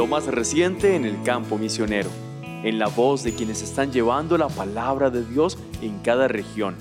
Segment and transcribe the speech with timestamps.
[0.00, 2.08] Lo más reciente en el campo misionero,
[2.42, 6.74] en la voz de quienes están llevando la palabra de Dios en cada región,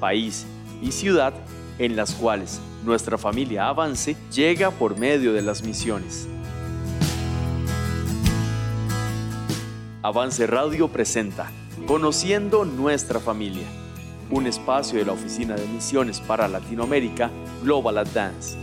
[0.00, 0.46] país
[0.82, 1.32] y ciudad
[1.78, 6.26] en las cuales nuestra familia Avance llega por medio de las misiones.
[10.02, 11.52] Avance Radio presenta
[11.86, 13.68] Conociendo nuestra familia,
[14.28, 17.30] un espacio de la Oficina de Misiones para Latinoamérica,
[17.62, 18.58] Global Advance.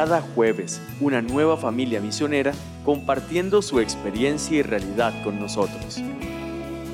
[0.00, 2.54] Cada jueves, una nueva familia misionera
[2.86, 6.00] compartiendo su experiencia y realidad con nosotros.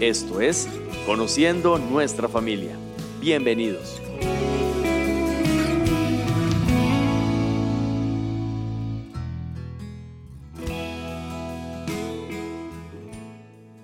[0.01, 0.69] Esto es
[1.07, 2.77] Conociendo nuestra familia.
[3.21, 4.03] Bienvenidos.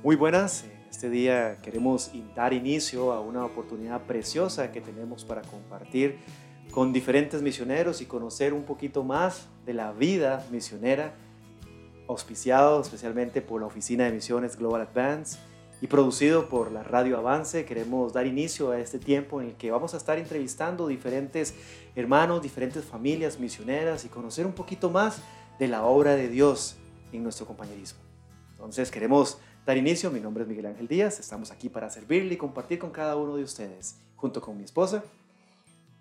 [0.03, 6.19] Muy buenas, este día queremos dar inicio a una oportunidad preciosa que tenemos para compartir
[6.73, 11.15] con diferentes misioneros y conocer un poquito más de la vida misionera,
[12.09, 15.39] auspiciado especialmente por la Oficina de Misiones Global Advance
[15.83, 17.67] y producido por la Radio Avance.
[17.67, 21.55] Queremos dar inicio a este tiempo en el que vamos a estar entrevistando diferentes
[21.95, 25.21] hermanos, diferentes familias misioneras y conocer un poquito más
[25.59, 26.77] de la obra de Dios
[27.13, 28.01] en nuestro compañerismo.
[28.53, 30.11] Entonces queremos dar inicio.
[30.11, 31.21] Mi nombre es Miguel Ángel Díaz.
[31.21, 35.05] Estamos aquí para servirle y compartir con cada uno de ustedes, junto con mi esposa.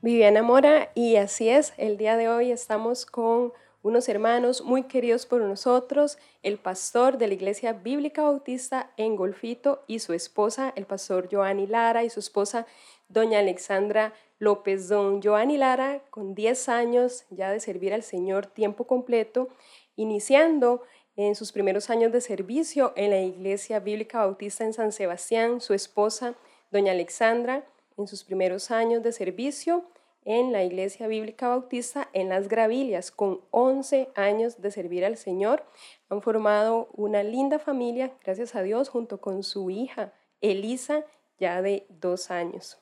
[0.04, 5.28] Viviana Mora, y así es, el día de hoy estamos con unos hermanos muy queridos
[5.28, 10.88] por nosotros, el pastor de la Iglesia Bíblica Bautista en Golfito y su esposa, el
[10.88, 12.66] pastor Joanny Lara y su esposa,
[13.10, 14.90] doña Alexandra López.
[14.90, 19.50] Don Joanny Lara, con 10 años ya de servir al Señor tiempo completo,
[19.96, 20.82] iniciando
[21.16, 25.76] en sus primeros años de servicio en la Iglesia Bíblica Bautista en San Sebastián, su
[25.76, 26.34] esposa,
[26.72, 27.68] doña Alexandra,
[28.02, 29.86] en sus primeros años de servicio
[30.24, 35.66] en la Iglesia Bíblica Bautista en Las Gravilias, con 11 años de servir al Señor.
[36.10, 41.06] Han formado una linda familia, gracias a Dios, junto con su hija Elisa,
[41.40, 42.78] ya de dos años.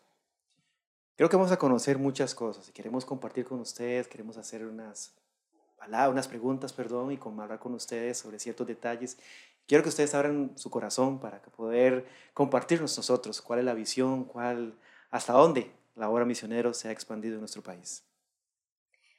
[1.15, 5.13] Creo que vamos a conocer muchas cosas y queremos compartir con ustedes, queremos hacer unas
[6.09, 9.17] unas preguntas, perdón, y hablar con ustedes sobre ciertos detalles.
[9.67, 14.73] Quiero que ustedes abran su corazón para poder compartirnos nosotros cuál es la visión, cuál,
[15.09, 18.03] hasta dónde la obra misionero se ha expandido en nuestro país.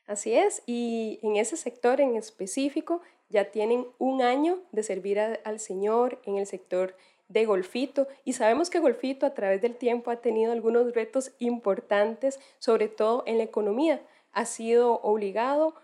[0.07, 5.61] Así es, y en ese sector en específico ya tienen un año de servir al
[5.61, 6.97] Señor en el sector
[7.29, 12.41] de Golfito y sabemos que Golfito a través del tiempo ha tenido algunos retos importantes,
[12.59, 14.03] sobre todo en la economía.
[14.33, 15.75] Ha sido obligado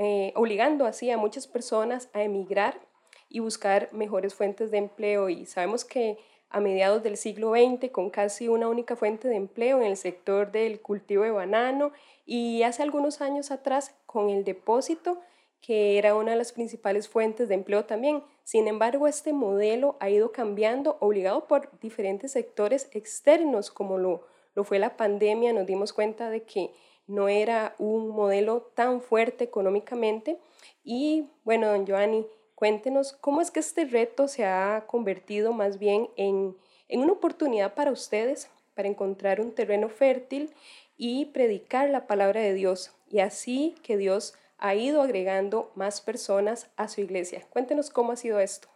[0.00, 2.80] eh, obligando así a muchas personas a emigrar
[3.28, 5.28] y buscar mejores fuentes de empleo.
[5.28, 6.18] Y sabemos que
[6.50, 10.50] a mediados del siglo XX, con casi una única fuente de empleo en el sector
[10.50, 11.92] del cultivo de banano
[12.24, 15.20] y hace algunos años atrás con el depósito,
[15.60, 18.22] que era una de las principales fuentes de empleo también.
[18.44, 24.64] Sin embargo, este modelo ha ido cambiando, obligado por diferentes sectores externos, como lo, lo
[24.64, 25.52] fue la pandemia.
[25.52, 26.70] Nos dimos cuenta de que
[27.06, 30.38] no era un modelo tan fuerte económicamente.
[30.84, 32.26] Y bueno, don Joanny,
[32.58, 36.56] cuéntenos cómo es que este reto se ha convertido más bien en,
[36.88, 40.52] en una oportunidad para ustedes para encontrar un terreno fértil
[40.96, 42.92] y predicar la palabra de Dios.
[43.08, 47.46] Y así que Dios ha ido agregando más personas a su iglesia.
[47.48, 48.66] Cuéntenos cómo ha sido esto.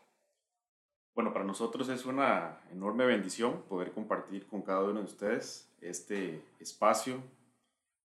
[1.17, 6.41] Bueno, para nosotros es una enorme bendición poder compartir con cada uno de ustedes este
[6.61, 7.21] espacio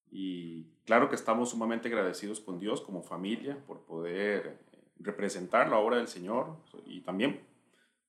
[0.10, 4.58] y claro que estamos sumamente agradecidos con Dios como familia por poder
[5.00, 7.42] representar la obra del Señor y también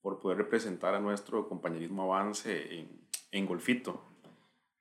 [0.00, 2.88] por poder representar a nuestro compañerismo avance en,
[3.32, 4.02] en Golfito.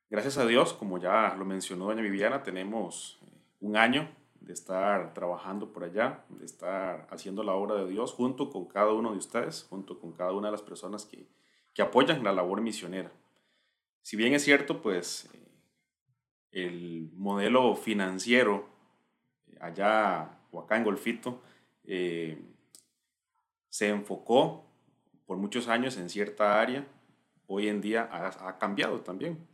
[0.10, 4.10] Gracias a Dios, como ya lo mencionó doña Viviana, tenemos eh, un año
[4.40, 8.94] de estar trabajando por allá, de estar haciendo la obra de Dios junto con cada
[8.94, 11.28] uno de ustedes, junto con cada una de las personas que,
[11.74, 13.12] que apoyan la labor misionera.
[14.02, 15.48] Si bien es cierto, pues eh,
[16.52, 18.70] el modelo financiero
[19.60, 21.42] allá o acá en Golfito
[21.88, 22.38] eh,
[23.70, 24.66] se enfocó
[25.26, 26.86] por muchos años en cierta área,
[27.48, 29.48] hoy en día ha, cambiado también.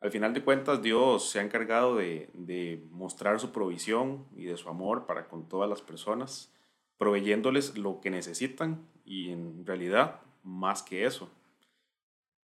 [0.00, 4.56] Al final de cuentas, Dios se ha encargado de, de, mostrar su provisión y de
[4.56, 6.52] su amor para con todas las personas,
[6.98, 11.30] proveyéndoles lo que necesitan y en realidad más que eso.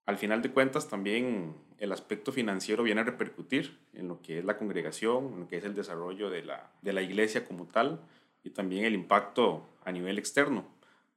[0.06, 4.44] Al final de cuentas, también el aspecto financiero viene a repercutir en lo que es
[4.44, 8.00] la congregación, en lo que es el desarrollo de la, de la iglesia como tal
[8.42, 10.64] y también el impacto a nivel externo,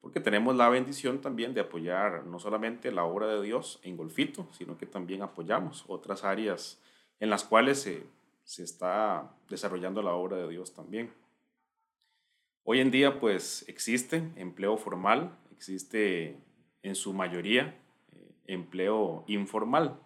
[0.02, 4.48] porque tenemos la bendición también de apoyar no solamente la obra de Dios en Golfito,
[4.52, 6.82] sino que también apoyamos otras áreas
[7.20, 8.04] en las cuales se,
[8.44, 11.12] se está desarrollando la obra de Dios también.
[12.64, 16.38] Hoy en día pues existe empleo formal, existe
[16.84, 17.80] en su mayoría
[18.12, 20.00] eh, empleo informal.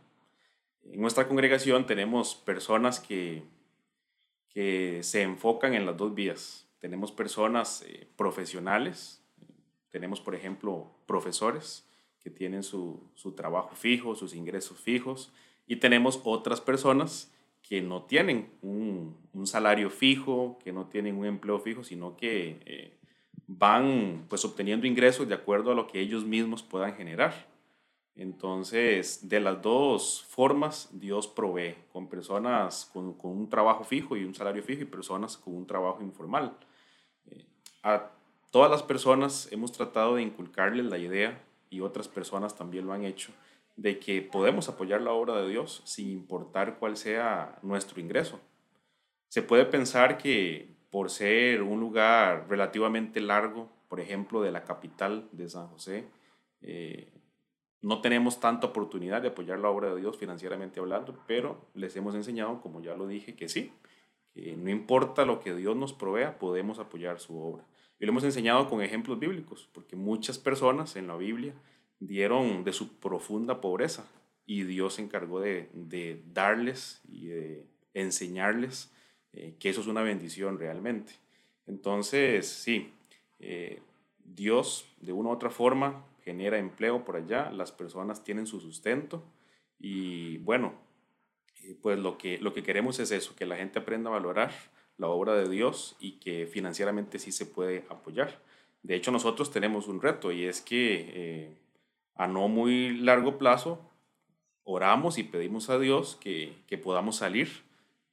[0.83, 3.43] En nuestra congregación tenemos personas que,
[4.49, 6.68] que se enfocan en las dos vías.
[6.79, 9.21] Tenemos personas eh, profesionales,
[9.89, 11.85] tenemos por ejemplo profesores
[12.21, 15.31] que tienen su, su trabajo fijo, sus ingresos fijos,
[15.67, 17.31] y tenemos otras personas
[17.61, 22.59] que no tienen un, un, salario fijo, que no tienen un empleo fijo, sino que
[22.65, 22.97] eh,
[23.47, 27.47] van pues obteniendo ingresos de acuerdo a lo que ellos mismos puedan generar.
[28.15, 34.25] Entonces, de las dos formas, Dios provee, con personas con, con un trabajo fijo y
[34.25, 36.57] un salario fijo y personas con un trabajo informal.
[37.83, 38.11] A
[38.51, 43.05] todas las personas hemos tratado de inculcarles la idea, y otras personas también lo han
[43.05, 43.31] hecho,
[43.75, 48.39] de que podemos apoyar la obra de Dios sin importar cuál sea nuestro ingreso.
[49.29, 55.29] Se puede pensar que por ser un lugar relativamente largo, por ejemplo, de la capital
[55.31, 56.05] de San José,
[56.61, 57.13] eh,
[57.81, 62.15] no tenemos tanta oportunidad de apoyar la obra de Dios financieramente hablando, pero les hemos
[62.15, 63.71] enseñado, como ya lo dije, que sí,
[64.33, 67.63] que no importa lo que Dios nos provea, podemos apoyar su obra.
[67.99, 71.53] Y lo hemos enseñado con ejemplos bíblicos, porque muchas personas en la Biblia
[71.99, 74.07] dieron de su profunda pobreza
[74.45, 78.91] y Dios se encargó de, de darles y de enseñarles
[79.33, 81.13] eh, que eso es una bendición realmente.
[81.67, 82.91] Entonces, sí,
[83.39, 83.81] eh,
[84.23, 89.23] Dios de una u otra forma genera empleo por allá, las personas tienen su sustento
[89.79, 90.73] y bueno,
[91.63, 94.51] eh, pues lo que, lo que queremos es eso, que la gente aprenda a valorar
[94.99, 98.39] la obra de Dios y que financieramente sí se puede apoyar.
[98.83, 101.57] De hecho, nosotros tenemos un reto y es que
[102.15, 103.79] a no muy largo plazo,
[104.63, 107.49] oramos y pedimos a Dios que, que podamos salir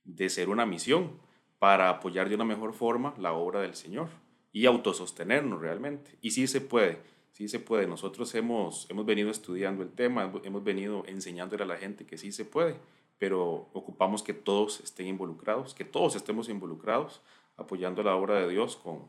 [0.05, 1.19] de ser una misión
[1.59, 4.09] para apoyar de una mejor forma la obra del Señor
[4.53, 6.13] y autosostenernos realmente.
[6.21, 6.99] Y sí se puede,
[7.33, 7.87] sí se puede.
[7.87, 12.33] Nosotros hemos, hemos venido estudiando el tema, hemos venido enseñándole a la gente que sí
[12.33, 12.77] se puede,
[13.19, 17.23] pero ocupamos que todos estén involucrados, que todos estemos involucrados
[17.57, 19.09] apoyando la obra de Dios con,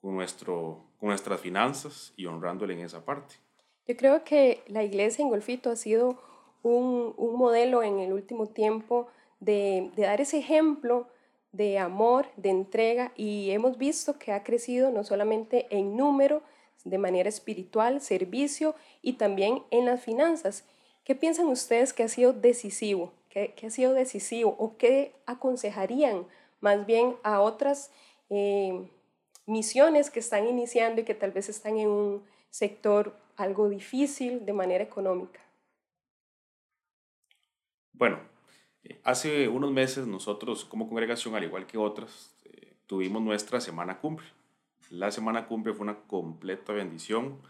[0.00, 3.34] con, nuestro, con nuestras finanzas y honrándole en esa parte.
[3.86, 6.18] Yo creo que la iglesia en Golfito ha sido
[6.62, 9.08] un, modelo en el último tiempo
[9.40, 11.08] de, dar ese ejemplo
[11.52, 16.42] de amor, de entrega y hemos visto que ha crecido no solamente en número,
[16.84, 20.64] de manera espiritual, servicio y también en las finanzas.
[21.04, 23.12] ¿Qué piensan ustedes que ha sido decisivo?
[23.28, 24.56] ¿Qué, ha sido decisivo?
[24.58, 26.26] ¿O qué aconsejarían
[26.60, 27.92] más bien a otras
[28.30, 28.88] eh,
[29.46, 34.52] misiones que están iniciando y que tal vez están en un sector algo difícil de
[34.52, 35.40] manera económica?
[37.92, 38.18] Bueno,
[38.82, 44.00] eh, hace unos meses nosotros como congregación, al igual que otras, eh, tuvimos nuestra semana
[44.00, 44.26] cumbre.
[44.90, 47.42] La semana cumbre fue una completa bendición,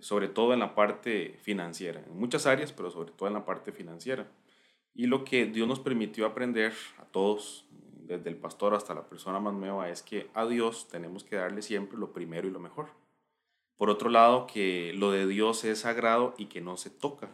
[0.00, 3.72] sobre todo en la parte financiera, en muchas áreas, pero sobre todo en la parte
[3.72, 4.26] financiera.
[4.94, 7.66] Y lo que Dios nos permitió aprender a todos,
[8.06, 11.62] desde el pastor hasta la persona más nueva, es que a Dios tenemos que darle
[11.62, 12.88] siempre lo primero y lo mejor.
[13.76, 17.30] Por otro lado, que lo de Dios es sagrado y que no se toca.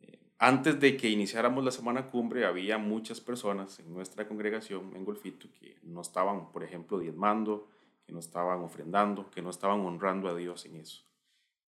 [0.00, 5.04] Eh, antes de que iniciáramos la semana cumbre, había muchas personas en nuestra congregación en
[5.04, 7.68] Golfito que no estaban, por ejemplo, diezmando,
[8.06, 11.04] que no estaban ofrendando, que no estaban honrando a Dios en eso.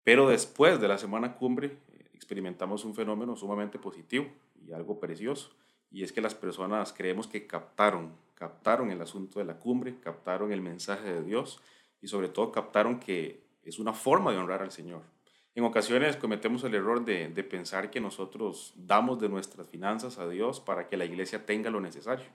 [0.03, 4.27] Pero después de la semana cumbre eh, experimentamos un fenómeno sumamente positivo
[4.67, 5.51] y algo precioso,
[5.91, 10.53] y es que las personas creemos que captaron, captaron el asunto de la cumbre, captaron
[10.53, 11.61] el mensaje de Dios
[12.01, 15.03] y sobre todo captaron que es una forma de honrar al Señor.
[15.55, 20.59] En ocasiones cometemos el error de, pensar que nosotros damos de nuestras finanzas a Dios
[20.59, 22.27] para que la iglesia tenga lo necesario,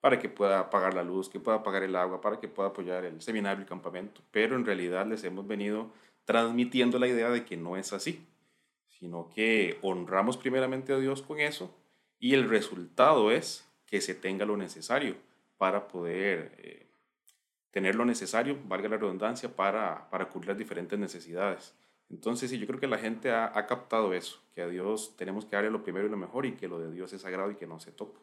[0.00, 3.04] para que pueda pagar la luz, que pueda pagar el agua, para que pueda apoyar
[3.04, 4.22] el seminario el campamento.
[4.30, 5.90] Pero en realidad les hemos venido
[6.24, 8.26] transmitiendo la idea de que no es así,
[9.02, 11.74] sino que honramos primeramente a Dios con eso
[12.20, 15.16] y el resultado es que se tenga lo necesario
[15.58, 16.86] para poder eh,
[17.72, 21.74] tener lo necesario, valga la redundancia, para, para cubrir las diferentes necesidades.
[22.10, 25.46] Entonces, sí, yo creo que la gente ha, ha, captado eso, que a Dios tenemos
[25.46, 27.56] que darle lo primero y lo mejor y que lo de Dios es sagrado y
[27.56, 28.20] que no se toca.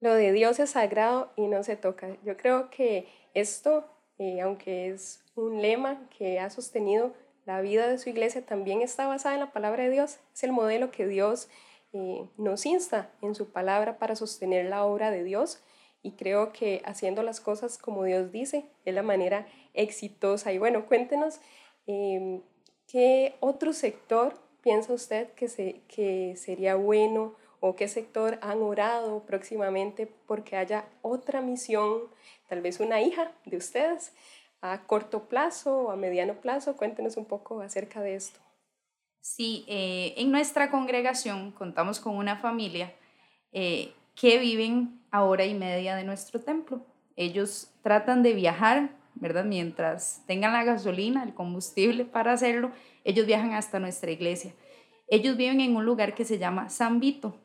[0.00, 2.08] Lo de Dios es sagrado y no se toca.
[2.24, 3.88] Yo creo que esto,
[4.18, 7.14] eh, aunque es un lema que ha sostenido
[7.46, 10.18] la vida de su iglesia, también está basada en la palabra de Dios.
[10.34, 11.48] Es el modelo que Dios
[11.92, 15.62] eh, nos insta en su palabra para sostener la obra de Dios
[16.02, 20.52] y creo que haciendo las cosas como Dios dice es la manera exitosa.
[20.52, 21.40] Y bueno, cuéntenos
[21.86, 22.42] em,
[22.86, 29.24] qué otro sector piensa usted que, se, que sería bueno o qué sector han orado
[29.24, 32.02] próximamente porque haya otra misión,
[32.48, 34.12] tal vez una hija de ustedes,
[34.72, 36.76] a corto plazo o a mediano plazo.
[36.76, 38.40] Cuéntenos un poco acerca de esto.
[39.20, 42.92] Sí, eh, en nuestra congregación contamos con una familia
[43.52, 46.80] eh, que viven a hora y media de nuestro templo.
[47.16, 49.44] Ellos tratan de viajar, ¿verdad?
[49.44, 52.70] Mientras tengan la gasolina, el combustible para hacerlo,
[53.02, 54.52] ellos viajan hasta nuestra iglesia.
[55.08, 57.36] Ellos viven en un lugar que se llama San Vito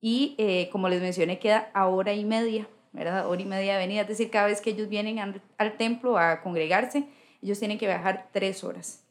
[0.00, 3.26] y, eh, como les mencioné, queda a hora y media, ¿verdad?
[3.28, 5.18] Hora y media de venida, es decir, cada vez que ellos vienen
[5.58, 7.06] al templo a congregarse,
[7.42, 9.04] ellos tienen que viajar tres horas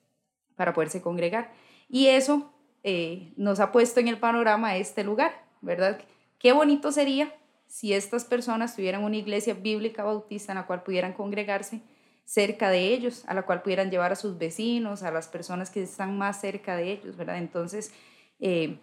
[0.56, 1.52] para poderse congregar.
[1.90, 2.52] Y eso
[2.84, 6.00] eh, nos ha puesto en el panorama este lugar, ¿verdad?
[6.40, 7.34] Qué bonito sería
[7.68, 11.82] si estas personas tuvieran una iglesia bíblica bautista en la cual pudieran congregarse
[12.26, 15.84] cerca de ellos, a la cual pudieran llevar a sus vecinos, a las personas que
[15.84, 17.38] están más cerca de ellos, ¿verdad?
[17.38, 17.94] Entonces,
[18.40, 18.78] eh,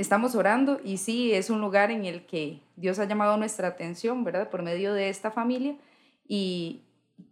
[0.00, 4.24] estamos orando y sí, es un lugar en el que Dios ha llamado nuestra atención,
[4.24, 4.48] ¿verdad?
[4.48, 5.76] Por medio de esta familia
[6.26, 6.82] y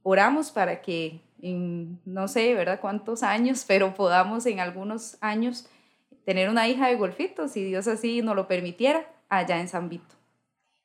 [0.02, 2.80] oramos para que en no sé, ¿verdad?
[2.80, 5.68] Cuántos años, pero podamos en algunos años
[6.25, 10.14] tener una hija de golfito, si Dios así nos lo permitiera, allá en San Vito.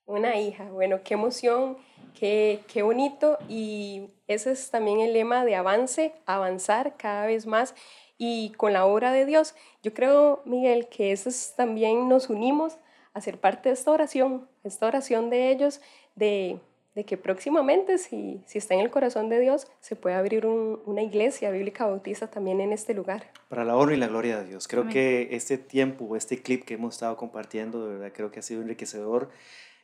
[0.05, 1.77] Una hija, bueno, qué emoción,
[2.17, 7.75] qué, qué bonito y ese es también el lema de avance, avanzar cada vez más
[8.17, 9.55] y con la obra de Dios.
[9.81, 12.77] Yo creo, Miguel, que eso también nos unimos
[13.13, 15.81] a ser parte de esta oración, esta oración de ellos,
[16.15, 16.59] de
[16.95, 21.01] de que próximamente, si, si está en el corazón de Dios, se puede abrir una
[21.01, 23.31] iglesia bíblica bautista también en este lugar.
[23.49, 24.67] Para la honra y la gloria de Dios.
[24.67, 28.43] Creo que este tiempo, este clip que hemos estado compartiendo, de verdad creo que ha
[28.43, 29.29] sido enriquecedor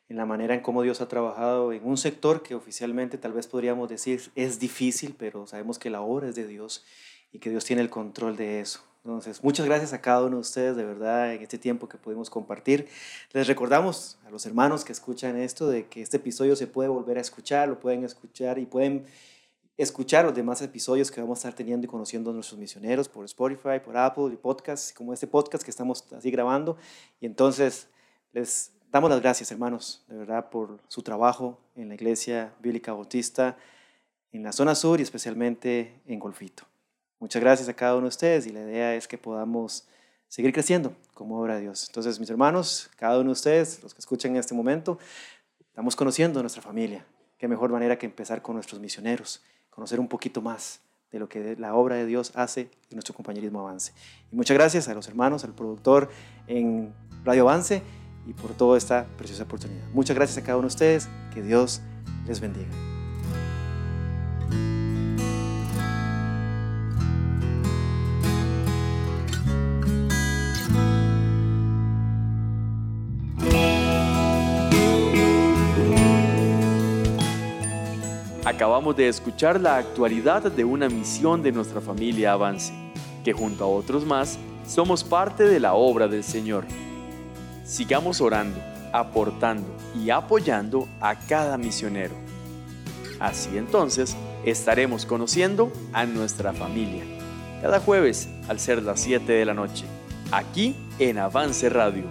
[0.09, 3.47] en la manera en cómo Dios ha trabajado en un sector que oficialmente tal vez
[3.47, 6.83] podríamos decir es difícil, pero sabemos que la obra es de Dios
[7.31, 8.81] y que Dios tiene el control de eso.
[9.05, 12.29] Entonces, muchas gracias a cada uno de ustedes, de verdad, en este tiempo que pudimos
[12.29, 12.87] compartir.
[13.31, 17.17] Les recordamos a los hermanos que escuchan esto de que este episodio se puede volver
[17.17, 19.05] a escuchar, lo pueden escuchar y pueden
[19.77, 23.23] escuchar los demás episodios que vamos a estar teniendo y conociendo a nuestros misioneros por
[23.23, 26.75] Spotify, por Apple y podcasts, como este podcast que estamos así grabando.
[27.21, 27.87] Y entonces,
[28.33, 33.58] les damos las gracias, hermanos, de verdad, por su trabajo en la Iglesia Bíblica Bautista
[34.31, 36.63] en la zona sur y especialmente en Golfito.
[37.19, 39.88] Muchas gracias a cada uno de ustedes y la idea es que podamos
[40.27, 41.88] seguir creciendo como obra de Dios.
[41.89, 45.00] Entonces, mis hermanos, cada uno de ustedes, los que escuchan en este momento,
[45.60, 47.05] estamos conociendo a nuestra familia.
[47.38, 50.81] Qué mejor manera que empezar con nuestros misioneros, conocer un poquito más
[51.12, 53.93] de lo que la obra de Dios hace y nuestro compañerismo avance.
[54.31, 56.10] Y muchas gracias a los hermanos, al productor
[56.48, 56.93] en
[57.24, 57.81] Radio Avance
[58.29, 59.88] y por toda esta preciosa oportunidad.
[59.91, 61.09] Muchas gracias a cada uno de ustedes.
[61.33, 61.81] Que Dios
[62.27, 62.67] les bendiga.
[78.45, 82.74] Acabamos de escuchar la actualidad de una misión de nuestra familia Avance,
[83.24, 86.65] que junto a otros más somos parte de la obra del Señor.
[87.69, 88.59] Sigamos orando,
[88.91, 92.15] aportando y apoyando a cada misionero.
[93.19, 97.03] Así entonces estaremos conociendo a nuestra familia.
[97.61, 99.85] Cada jueves al ser las 7 de la noche,
[100.31, 102.05] aquí en Avance Radio.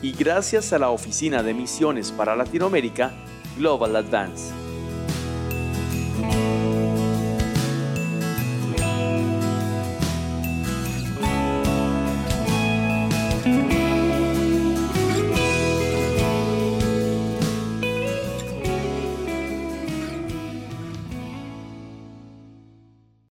[0.00, 3.12] Y gracias a la Oficina de Misiones para Latinoamérica,
[3.58, 4.61] Global Advance.